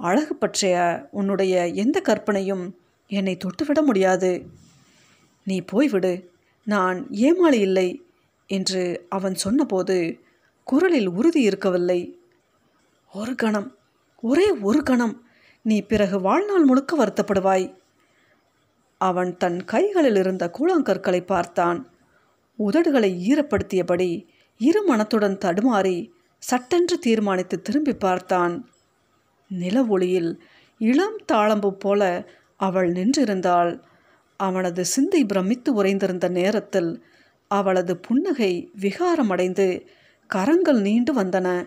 அழகு 0.00 0.34
பற்றிய 0.34 0.74
உன்னுடைய 1.10 1.54
எந்த 1.66 2.00
கற்பனையும் 2.00 2.64
என்னை 3.10 3.36
தொட்டுவிட 3.36 3.82
முடியாது. 3.84 4.30
நீ 5.44 5.56
போய்விடு. 5.72 6.12
நான் 6.64 6.98
ஏமாளி 7.10 7.58
இல்லை 7.58 7.88
என்று 8.46 9.06
அவன் 9.08 9.34
சொன்னபோது 9.34 9.96
குரலில் 10.64 11.08
உறுதி 11.08 11.42
இருக்கவில்லை. 11.42 12.00
ஒரு 13.12 13.34
கணம் 13.34 13.68
ஒரே 14.22 14.50
ஒரு 14.50 14.82
கணம் 14.82 15.14
நீ 15.62 15.82
பிறகு 15.82 16.20
வாழ்நாள் 16.20 16.64
முழுக்க 16.64 16.92
வருத்தப்படுவாய். 17.04 17.74
அவன் 18.98 19.36
தன் 19.36 19.64
கைகளில் 19.64 20.16
இருந்த 20.16 20.50
கூழாங்கற்களை 20.58 21.20
பார்த்தான். 21.26 21.78
உதடுகளை 22.58 23.10
ஈரப்படுத்தியபடி 23.30 24.10
இரு 24.58 24.82
மனத்துடன் 24.82 25.38
தடுமாறி 25.38 25.96
சட்டென்று 26.38 26.98
தீர்மானித்து 26.98 27.62
திரும்பி 27.62 27.94
பார்த்தான். 27.94 28.54
நில 29.50 29.84
ஒளியில் 29.84 30.42
இளம் 30.78 31.18
தாளம்பு 31.32 31.70
போல 31.70 32.28
அவள் 32.56 32.92
நின்றிருந்தாள். 32.92 33.80
அவனது 34.36 34.84
சிந்தை 34.84 35.24
பிரமித்து 35.24 35.74
உறைந்திருந்த 35.74 36.28
நேரத்தில் 36.28 37.04
அவளது 37.48 37.96
புன்னகை 37.96 38.70
விகாரமடைந்து 38.80 39.86
கரங்கள் 40.26 40.80
நீண்டு 40.80 41.14
வந்தன. 41.14 41.66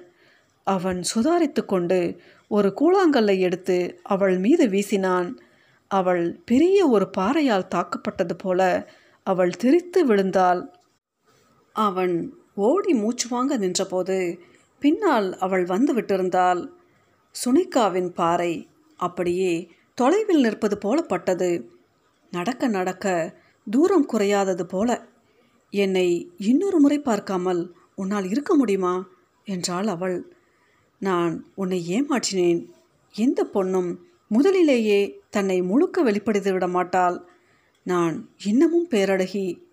அவன் 0.63 1.03
சுதாரித்து 1.15 1.65
கொண்டு 1.65 2.19
ஒரு 2.47 2.73
கூழாங்கல்லை 2.75 3.39
எடுத்து 3.39 3.99
அவள் 4.03 4.37
மீது 4.37 4.67
வீசினான். 4.67 5.35
அவள் 5.87 6.39
பெரிய 6.45 6.87
ஒரு 6.87 7.09
பாறையால் 7.17 7.67
தாக்கப்பட்டது 7.75 8.33
போல 8.37 8.89
அவள் 9.23 9.49
திரித்து 9.49 10.05
விழுந்தாள். 10.05 10.61
அவன் 11.73 12.33
ஓடி 12.55 12.93
மூச்சு 12.93 13.27
வாங்க 13.29 13.57
நின்றபோது 13.57 14.39
பின்னால் 14.79 15.37
அவள் 15.37 15.65
வந்து 15.65 15.95
விட்டிருந்தாள். 15.95 16.67
சுனிகாவின் 17.45 18.09
பாறை 18.09 18.69
அப்படியே 18.97 19.71
தொலைவில் 19.95 20.41
நிற்பது 20.41 20.77
போல 20.77 21.01
பட்டது 21.01 21.71
நடக்க 22.31 22.67
நடக்க 22.67 23.35
தூரம் 23.69 24.07
குறையாதது 24.13 24.63
போல. 24.63 25.07
என்னை 25.69 26.31
இன்னொரு 26.37 26.79
முறை 26.79 26.99
பார்க்காமல் 26.99 27.75
உன்னால் 27.95 28.29
இருக்க 28.29 28.55
முடியுமா? 28.55 29.07
என்றாள் 29.43 29.87
அவள். 29.87 30.33
நான் 30.99 31.51
உன்னை 31.55 32.01
ஏமாற்றினேன். 32.01 32.69
எந்த 33.15 33.47
பொண்ணும் 33.53 33.97
முதலிலேயே 34.27 35.21
தன்னை 35.29 35.61
முழுக்க 35.61 36.01
வெளிப்படுத்தி 36.01 36.51
விட 36.51 36.67
மாட்டாள். 36.67 37.25
நான் 37.83 38.29
இன்னமும் 38.43 38.87
பேரழகி. 38.89 39.63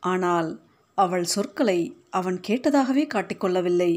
ஆனால் 0.00 0.60
அவள் 0.94 1.24
சொற்களை 1.24 1.96
அவன் 2.10 2.40
கேட்டதாகவே 2.48 3.04
காட்டிக்கொள்ளவில்லை 3.06 3.92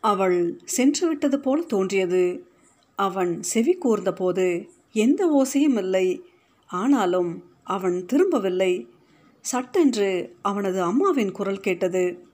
அவள் 0.00 0.60
சென்றுவிட்டது 0.76 1.36
போல் 1.36 1.66
தோன்றியது. 1.66 2.48
அவன் 2.96 3.42
செவி 3.42 3.78
கூர்ந்தபோது 3.84 4.68
எந்த 4.92 5.20
ஓசையும் 5.26 5.78
இல்லை. 5.78 6.24
ஆனாலும் 6.66 7.44
அவன் 7.64 8.06
திரும்பவில்லை. 8.06 8.88
சட்டென்று 9.40 10.36
அவனது 10.42 10.82
அம்மாவின் 10.82 11.32
குரல் 11.32 11.60
கேட்டது. 11.60 12.26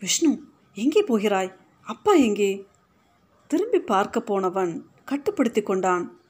விஷ்ணு 0.00 0.42
எங்கே 0.74 1.02
போகிறாய்? 1.02 1.52
அப்பா 1.80 2.12
எங்கே? 2.12 2.66
திரும்பி 3.46 3.78
பார்க்க 3.78 4.20
போனவன் 4.20 4.86
கட்டுப்படுத்தி 5.04 5.62
கொண்டான். 5.62 6.20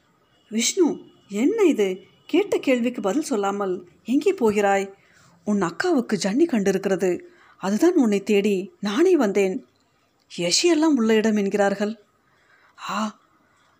விஷ்ணு 0.48 0.98
என்ன 1.28 1.62
இது? 1.62 2.00
கேட்ட 2.26 2.58
கேள்விக்கு 2.58 3.00
பதில் 3.00 3.22
சொல்லாமல் 3.22 3.88
எங்கே 4.04 4.32
போகிறாய்? 4.32 4.94
உன் 5.44 5.60
அக்காவுக்கு 5.60 6.14
ஜன்னி 6.22 6.46
கண்டிருக்கிறது 6.48 7.20
அதுதான் 7.56 7.94
உன்னை 7.94 8.22
தேடி 8.22 8.72
நானே 8.80 9.16
வந்தேன். 9.16 9.66
யஷியெல்லாம் 10.36 10.96
உள்ள 10.96 11.14
இடம் 11.14 11.36
என்கிறார்கள். 11.36 11.98
ஆ 12.90 13.18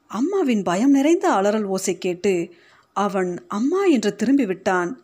அம்மாவின் 0.07 0.63
பயம் 0.63 0.91
நிறைந்த 0.91 1.31
அலறல் 1.31 1.65
ஓசை 1.65 1.99
கேட்டு 1.99 2.55
அவன் 2.93 3.45
அம்மா 3.49 3.85
என்று 3.85 4.15
திரும்பி 4.15 4.47
விட்டான் 4.47 5.03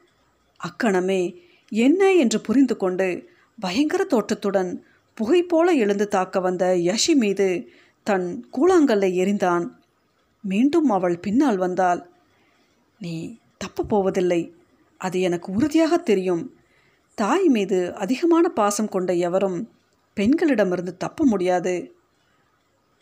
அக்கணமே 0.57 1.43
என்ன 1.69 2.13
என்று 2.13 2.41
புரிந்து 2.41 2.77
கொண்டு 2.77 3.29
பயங்கர 3.61 4.05
தோற்றத்துடன் 4.05 4.85
புகை 5.15 5.43
போல 5.43 5.73
எழுந்து 5.73 6.09
தாக்க 6.09 6.41
வந்த 6.41 6.75
யஷி 6.75 7.15
மீது 7.15 7.69
தன் 8.03 8.49
கூழாங்கல்லை 8.53 9.11
எறிந்தான். 9.21 9.71
மீண்டும் 10.43 10.91
அவள் 10.91 11.19
பின்னால் 11.19 11.57
வந்தாள். 11.57 12.11
நீ 12.99 13.37
தப்பு 13.59 13.87
போவதில்லை. 13.87 14.55
அது 14.99 15.21
எனக்கு 15.21 15.53
உறுதியாக 15.53 15.97
தெரியும். 15.97 16.55
தாய் 17.15 17.49
மீது 17.49 17.95
அதிகமான 17.95 18.49
பாசம் 18.49 18.89
கொண்ட 18.89 19.13
எவரும் 19.13 19.74
பெண்களிடமிருந்து 20.17 20.97
தப்ப 20.97 21.25
முடியாது. 21.25 21.95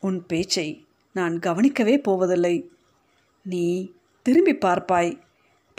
உன் 0.01 0.27
பேச்சை 0.27 0.87
நான் 1.13 1.39
கவனிக்கவே 1.39 1.99
போவதில்லை. 1.99 2.71
நீ 3.43 3.93
திரும்பி 4.23 4.53
பார்ப்பாய். 4.53 5.21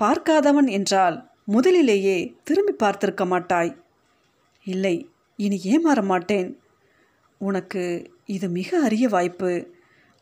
பார்க்காதவன் 0.01 0.69
என்றால் 0.69 1.31
முதலிலேயே 1.45 2.35
திரும்பி 2.43 2.85
பார்த்திருக்க 2.85 3.25
மாட்டாய். 3.25 3.77
இல்லை 4.63 5.09
இனி 5.35 5.61
ஏமாற 5.63 6.03
மாட்டேன். 6.03 6.59
உனக்கு 7.37 8.11
இது 8.25 8.49
மிக 8.49 8.79
அரிய 8.79 9.09
வாய்ப்பு. 9.09 9.71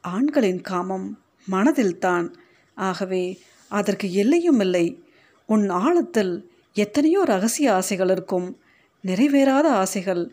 ஆண்களின் 0.02 0.62
காமம் 0.62 1.24
மனதில்தான். 1.52 2.34
ஆகவே 2.76 3.40
அதற்கு 3.70 4.14
எல்லையும் 4.14 4.60
இல்லை. 4.60 5.04
உன் 5.46 5.70
ஆழத்தில் 5.70 6.52
எத்தனையோ 6.74 7.24
ரகசிய 7.24 7.74
ஆசைகள் 7.74 8.10
இருக்கும். 8.10 8.60
நிறைவேறாத 9.04 9.68
ஆசைகள் 9.82 10.24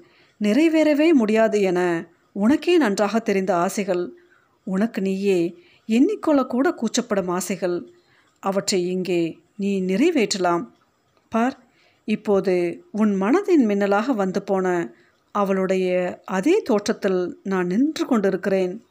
நிறைவேறவே 0.40 1.12
முடியாது 1.12 1.60
என 1.60 2.08
உனக்கே 2.32 2.76
நன்றாக 2.76 3.18
தெரிந்த 3.18 3.56
ஆசைகள். 3.56 4.12
உனக்கு 4.64 5.00
நீயே 5.00 5.58
எண்ணிக்கொள்ளக்கூட 5.88 6.74
கூச்சப்படும் 6.74 7.28
ஆசைகள். 7.28 7.92
அவற்றை 8.40 8.86
இங்கே 8.86 9.38
நீ 9.56 9.80
நிறைவேற்றலாம். 9.80 10.76
பார் 11.28 11.56
இப்போது 12.04 12.84
உன் 12.92 13.20
மனதின் 13.20 13.64
மின்னலாக 13.64 14.12
வந்து 14.12 14.42
போன 14.42 14.94
அவளுடைய 15.32 16.20
அதே 16.24 16.62
தோற்றத்தில் 16.62 17.40
நான் 17.42 17.66
நின்று 17.66 18.06
கொண்டிருக்கிறேன். 18.06 18.84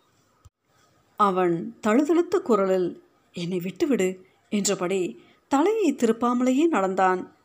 அவன் 1.16 1.77
தழுதழுத்த 1.82 2.39
குரலில் 2.39 3.04
என்னை 3.32 3.60
விட்டுவிடு 3.60 4.20
என்றபடி 4.50 5.20
தலையை 5.48 5.94
திருப்பாமலேயே 5.94 6.66
நடந்தான். 6.68 7.36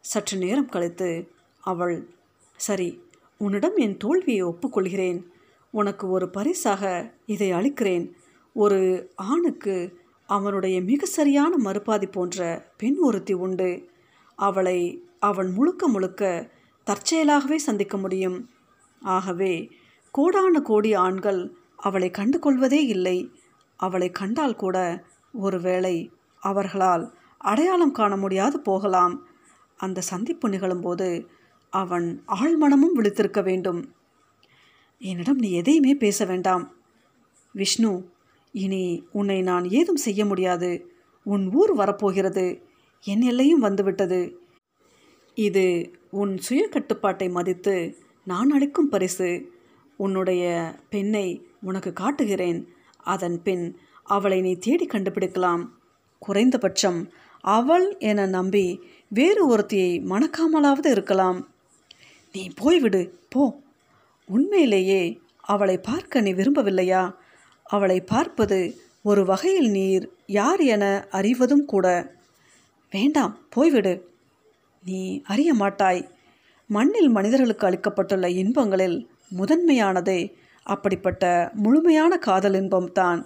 சற்று 0.00 0.38
நேரம் 0.38 0.68
கழித்து 0.68 1.30
அவள் 1.60 2.08
சரி 2.56 3.01
உன்னிடம் 3.42 3.76
என் 3.76 3.96
தோல்வியை 3.96 4.44
ஒப்புக்கொள்கிறேன். 4.44 5.22
உனக்கு 5.70 6.10
ஒரு 6.10 6.30
பரிசாக 6.30 7.12
இதை 7.26 7.50
அளிக்கிறேன். 7.50 8.16
ஒரு 8.54 8.78
ஆணுக்கு 9.14 10.00
அவனுடைய 10.26 10.80
மிக 10.80 11.06
சரியான 11.06 11.56
மறுபாதி 11.56 12.06
போன்ற 12.06 12.68
பெண் 12.76 12.96
ஒருத்தி 13.00 13.32
உண்டு. 13.32 13.88
அவளை 14.36 15.04
அவன் 15.18 15.52
முழுக்க 15.52 15.88
முழுக்க 15.88 16.50
தற்செயலாகவே 16.86 17.56
சந்திக்க 17.56 17.96
முடியும். 17.96 18.48
ஆகவே 19.00 19.70
கோடான 20.10 20.60
கோடி 20.62 20.94
ஆண்கள் 20.94 21.56
அவளை 21.76 22.10
கண்டு 22.10 22.38
கொள்வதே 22.38 22.86
இல்லை. 22.86 23.30
அவளை 23.76 24.10
கண்டால் 24.10 24.56
கூட 24.56 25.04
ஒருவேளை 25.32 26.10
அவர்களால் 26.40 27.14
அடையாளம் 27.38 27.92
காண 27.92 28.16
முடியாது 28.16 28.60
போகலாம். 28.60 29.26
அந்த 29.76 30.00
சந்திப்பு 30.00 30.48
நிகழும்போது 30.48 31.26
அவன் 31.72 32.22
ஆழ்மனமும் 32.26 32.96
விழித்திருக்க 32.96 33.42
வேண்டும். 33.42 33.94
என்னிடம் 34.98 35.38
நீ 35.38 35.50
எதையுமே 35.50 35.94
பேச 35.94 36.24
வேண்டாம். 36.24 36.72
விஷ்ணு 37.52 38.08
இனி 38.52 39.06
உன்னை 39.12 39.42
நான் 39.42 39.70
ஏதும் 39.70 39.96
செய்ய 39.96 40.24
முடியாது. 40.24 40.92
உன் 41.24 41.52
ஊர் 41.52 41.74
வரப்போகிறது. 41.74 42.62
என் 43.04 43.20
எல்லையும் 43.20 43.60
வந்துவிட்டது. 43.60 44.40
இது 45.34 45.90
உன் 46.10 46.38
சுய 46.38 46.68
கட்டுப்பாட்டை 46.68 47.28
மதித்து 47.28 47.96
நான் 48.24 48.50
அளிக்கும் 48.50 48.88
பரிசு. 48.88 49.50
உன்னுடைய 49.96 50.74
பெண்ணை 50.90 51.46
உனக்கு 51.62 51.92
காட்டுகிறேன். 51.92 52.68
அதன் 52.96 53.42
பின் 53.42 53.76
அவளை 54.02 54.40
நீ 54.40 54.56
தேடி 54.56 54.86
கண்டுபிடிக்கலாம். 54.86 55.68
குறைந்தபட்சம் 56.18 57.12
அவள் 57.40 57.96
என 57.98 58.26
நம்பி 58.26 58.80
வேறு 59.08 59.48
ஒருத்தியை 59.48 60.02
மணக்காமலாவது 60.04 60.86
இருக்கலாம். 60.86 61.51
நீ 62.32 62.50
போய்விடு 62.60 63.10
போ. 63.28 63.60
உண்மையிலேயே 64.26 65.20
அவளை 65.40 65.78
பார்க்க 65.78 66.20
நீ 66.20 66.32
விரும்பவில்லையா? 66.32 67.14
அவளை 67.64 68.00
பார்ப்பது 68.00 68.74
ஒரு 69.02 69.24
வகையில் 69.24 69.70
நீர் 69.70 70.10
யார் 70.26 70.60
என 70.60 71.06
அறிவதும் 71.10 71.64
கூட. 71.64 72.14
வேண்டாம் 72.90 73.38
போய்விடு. 73.56 74.00
நீ 74.84 75.22
அறிய 75.24 75.54
மாட்டாய். 75.54 76.10
மண்ணில் 76.66 77.08
மனிதர்களுக்கு 77.08 77.66
அளிக்கப்பட்டுள்ள 77.66 78.26
இன்பங்களில் 78.26 79.08
முதன்மையானதே 79.38 80.32
அப்படிப்பட்ட 80.62 81.50
முழுமையான 81.54 82.18
காதல் 82.18 82.52
இன்பம்தான் 82.52 83.24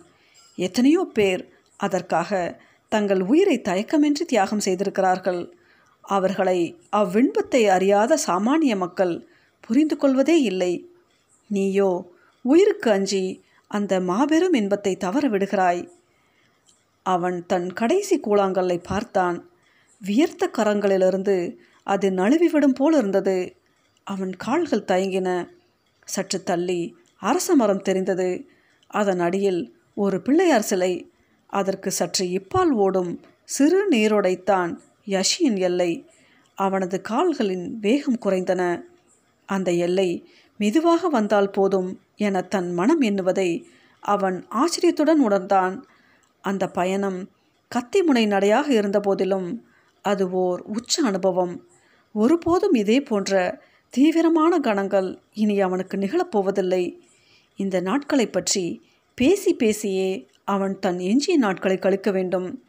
எத்தனையோ 0.57 1.11
பேர் 1.14 1.49
அதற்காக 1.77 2.61
தங்கள் 2.88 3.21
உயிரை 3.21 3.61
தயக்கமின்றி 3.64 4.25
தியாகம் 4.27 4.61
செய்திருக்கிறார்கள். 4.61 5.57
அவர்களை 6.07 6.59
அவ்வின்பத்தை 6.97 7.62
அறியாத 7.66 8.19
சாமானிய 8.27 8.77
மக்கள் 8.77 9.14
புரிந்து 9.61 9.97
கொள்வதே 9.97 10.37
இல்லை. 10.42 10.73
நீயோ 11.51 11.90
உயிருக்கு 12.45 12.90
அஞ்சி 12.90 13.25
அந்த 13.71 13.92
மாபெரும் 14.01 14.53
இன்பத்தை 14.53 14.92
தவற 14.97 15.29
விடுகிறாய் 15.29 15.83
அவன் 17.07 17.38
தன் 17.47 17.69
கடைசி 17.73 18.16
கூழாங்கல்லை 18.21 18.79
பார்த்தான். 18.83 19.38
வியர்த்த 20.03 20.45
கரங்களிலிருந்து 20.59 21.37
அது 21.83 22.11
நழுவிவிடும் 22.11 22.75
போல் 22.75 22.92
இருந்தது 22.92 23.37
அவன் 24.07 24.33
கால்கள் 24.37 24.88
தயங்கின. 24.92 25.29
சற்று 26.09 26.38
தள்ளி 26.42 26.81
அரச 27.23 27.55
மரம் 27.55 27.83
தெரிந்தது. 27.83 28.29
அதன் 28.90 29.21
அடியில் 29.21 29.62
ஒரு 29.95 30.16
பிள்ளையார் 30.23 30.69
சிலை. 30.71 30.92
அதற்கு 31.53 31.90
சற்று 31.90 32.25
இப்பால் 32.31 32.73
ஓடும் 32.85 33.12
சிறு 33.45 33.81
நீரோடைத்தான் 33.90 34.73
யஷியின் 35.07 35.59
எல்லை. 35.59 36.09
அவனது 36.55 37.01
கால்களின் 37.01 37.79
வேகம் 37.79 38.19
குறைந்தன. 38.25 38.83
அந்த 39.47 39.73
எல்லை 39.73 40.29
மெதுவாக 40.59 41.09
வந்தால் 41.09 41.51
போதும் 41.51 42.01
என 42.16 42.40
தன் 42.40 42.73
மனம் 42.73 43.01
எண்ணுவதை 43.01 43.64
அவன் 44.01 44.47
ஆச்சரியத்துடன் 44.49 45.21
உணர்ந்தான். 45.21 45.87
அந்த 46.40 46.66
பயணம் 46.69 47.31
கத்திமுனை 47.71 48.27
நடையாக 48.27 48.73
இருந்தபோதிலும் 48.73 49.49
அது 50.03 50.31
ஓர் 50.31 50.61
உச்ச 50.62 51.03
அனுபவம். 51.03 51.66
ஒருபோதும் 52.12 52.75
இதே 52.75 53.01
போன்ற 53.01 53.62
தீவிரமான 53.90 54.59
கணங்கள் 54.59 55.19
இனி 55.33 55.61
அவனுக்கு 55.61 55.97
நிகழப்போவதில்லை 55.97 56.99
இந்த 57.57 57.81
நாட்களை 57.81 58.27
பற்றி 58.27 58.83
பேசி 59.14 59.55
பேசியே 59.55 60.29
அவன் 60.45 60.79
தன் 60.79 60.99
எஞ்சிய 60.99 61.37
நாட்களை 61.38 61.77
கழிக்க 61.77 62.11
வேண்டும். 62.11 62.64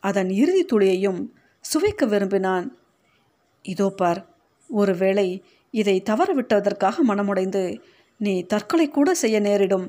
அதன் 0.00 0.30
இறுதி 0.30 0.64
துளியையும் 0.64 1.20
சுவைக்க 1.64 2.06
விரும்பினான். 2.06 2.66
இதோ 3.64 3.88
பார் 3.90 4.20
ஒருவேளை 4.70 5.28
இதை 5.74 6.02
தவறவிட்டதற்காக 6.04 7.02
மனமுடைந்து 7.08 7.62
நீ 8.20 8.34
தற்கொலை 8.42 8.86
கூட 8.88 9.08
செய்ய 9.14 9.36
நேரிடும். 9.40 9.86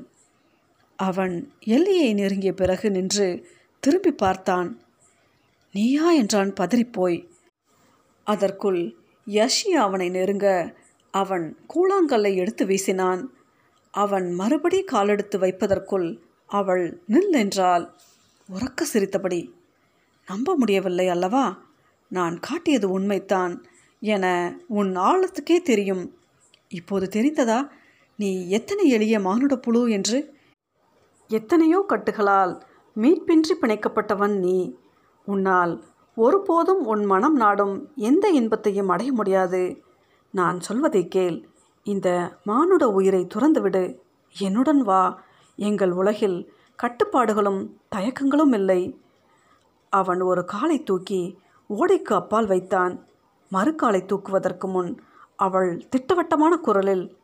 அவன் 0.98 1.34
எல்லையை 1.66 2.10
நெருங்கிய 2.14 2.52
பிறகு 2.52 2.86
நின்று 2.90 3.28
திரும்பி 3.82 4.12
பார்த்தான். 4.12 4.68
நீயா 5.74 6.12
என்றான் 6.12 6.52
பதறிப்போய். 6.52 7.18
அதற்குள் 8.26 8.80
யஷி 9.26 9.70
அவனை 9.76 10.08
நெருங்க 10.10 10.46
அவன் 11.14 11.46
கூழாங்கல்லை 11.74 12.32
எடுத்து 12.34 12.64
வீசினான். 12.66 13.22
அவன் 13.94 14.26
மறுபடி 14.32 14.80
காலெடுத்து 14.82 15.36
வைப்பதற்குள் 15.38 16.08
அவள் 16.50 16.84
நில் 17.08 17.34
என்றாள். 17.34 17.86
உறக்க 18.48 18.84
சிரித்தபடி 18.84 19.40
நம்ப 20.26 20.56
முடியவில்லை 20.56 21.08
அல்லவா? 21.08 21.58
நான் 22.08 22.38
காட்டியது 22.40 23.00
உண்மைத்தான் 23.00 23.64
என 24.00 24.56
உன் 24.68 24.96
ஆழத்துக்கே 24.96 25.62
தெரியும். 25.62 26.18
இப்போது 26.68 27.20
தெரிந்ததா? 27.20 27.68
நீ 28.16 28.48
எத்தனை 28.48 28.88
எளிய 28.88 29.20
மானுட 29.20 29.56
புழு 29.56 29.90
என்று? 29.90 30.34
எத்தனையோ 31.28 31.84
கட்டுகளால் 31.88 32.60
மீட்பின்றி 32.96 33.54
பிணைக்கப்பட்டவன் 33.60 34.38
நீ. 34.38 34.76
உன்னால் 35.24 35.84
ஒருபோதும் 36.14 36.86
உன் 36.86 37.04
மனம் 37.04 37.36
நாடும் 37.36 37.92
எந்த 37.96 38.28
இன்பத்தையும் 38.28 38.88
அடைய 38.88 39.12
முடியாது. 39.12 39.82
நான் 40.30 40.60
சொல்வதை 40.60 41.08
கேள். 41.08 41.48
இந்த 41.82 42.38
மானுட 42.44 42.88
உயிரை 42.88 43.26
துறந்துவிடு. 43.34 43.98
என்னுடன் 44.38 44.82
வா. 44.82 45.22
எங்கள் 45.56 45.90
உலகில் 45.90 46.52
கட்டுப்பாடுகளும் 46.82 47.68
தயக்கங்களும் 47.96 48.54
இல்லை. 48.54 48.99
அவன் 49.90 50.20
ஒரு 50.20 50.44
காலை 50.44 50.82
தூக்கி 50.82 51.38
ஓடைக்கு 51.70 52.12
அப்பால் 52.14 52.46
வைத்தான். 52.46 53.06
மறுகாலை 53.52 54.04
தூக்குவதற்கு 54.06 54.68
முன் 54.68 55.00
அவள் 55.36 55.86
திட்டவட்டமான 55.88 56.56
குரலில் 56.56 57.16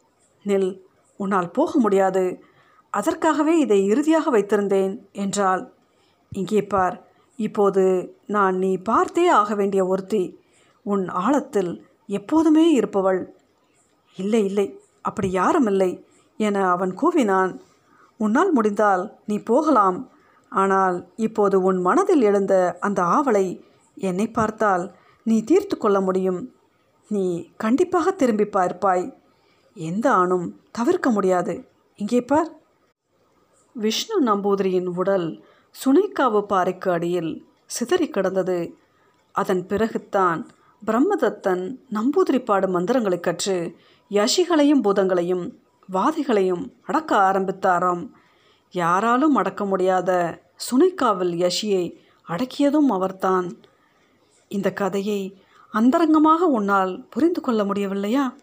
நில் 0.44 0.82
உன்னால் 1.16 1.50
போக 1.50 1.78
முடியாது. 1.78 2.42
அதற்காகவே 2.90 3.58
இதை 3.58 3.84
இறுதியாக 3.86 4.30
வைத்திருந்தேன் 4.30 5.08
என்றாள். 5.12 5.72
இங்கே 6.30 6.62
பார். 6.62 7.06
இப்போது 7.36 8.16
நான் 8.26 8.56
நீ 8.56 8.76
பார்த்தே 8.76 9.28
ஆக 9.28 9.54
வேண்டிய 9.54 9.86
ஒருத்தி. 9.86 10.40
உன் 10.82 11.08
ஆழத்தில் 11.08 11.84
எப்போதுமே 12.06 12.72
இருப்பவள். 12.72 13.34
இல்லை 14.16 14.44
இல்லை. 14.44 14.80
அப்படி 15.02 15.30
யாரும் 15.30 15.66
இல்லை 15.66 16.06
என 16.36 16.70
அவன் 16.70 16.96
கூவினான். 16.96 17.60
உன்னால் 18.16 18.52
முடிந்தால் 18.52 19.16
நீ 19.26 19.38
போகலாம். 19.38 20.10
ஆனால் 20.62 20.96
இப்போது 21.26 21.56
உன் 21.68 21.80
மனதில் 21.86 22.24
எழுந்த 22.28 22.54
அந்த 22.86 23.00
ஆவலை 23.16 23.46
என்னை 23.96 24.26
பார்த்தால் 24.30 24.84
நீ 25.26 25.36
தீர்த்து 25.44 25.76
கொள்ள 25.76 25.98
முடியும். 26.00 26.40
நீ 27.10 27.24
கண்டிப்பாக 27.62 28.12
திரும்பி 28.20 28.46
பார்ப்பாய். 28.56 29.04
எந்த 29.76 30.06
ஆணும் 30.20 30.46
தவிர்க்க 30.78 31.08
முடியாது. 31.10 31.54
இங்கே 31.98 32.20
பார். 32.30 32.50
விஷ்ணு 33.76 34.16
நம்பூதிரியின் 34.28 34.88
உடல் 35.00 35.28
சுனைக்காவு 35.74 36.40
பாறைக்கு 36.52 36.88
அடியில் 36.90 37.32
சிதறி 37.76 38.08
கிடந்தது. 38.08 38.58
அதன் 39.34 39.62
பிறகுத்தான் 39.70 40.40
பிரம்மதத்தன் 40.82 41.64
நம்பூதிரி 41.96 42.40
பாடும் 42.44 42.74
மந்திரங்களை 42.76 43.18
கற்று 43.20 43.56
யஷிகளையும் 44.10 44.82
பூதங்களையும் 44.86 45.44
வாதிகளையும் 45.88 46.64
அடக்க 46.88 47.10
ஆரம்பித்தாராம். 47.28 48.02
யாராலும் 48.74 49.36
அடக்க 49.40 49.62
முடியாத 49.64 50.10
சுனைக்காவல் 50.56 51.32
யஷியை 51.36 51.84
அடக்கியதும் 52.28 52.88
அவர்தான். 52.88 53.56
இந்த 54.48 54.72
கதையை 54.72 55.38
அந்தரங்கமாக 55.72 56.46
உன்னால் 56.46 57.06
புரிந்து 57.10 57.40
கொள்ள 57.40 57.64
முடியவில்லையா? 57.64 58.34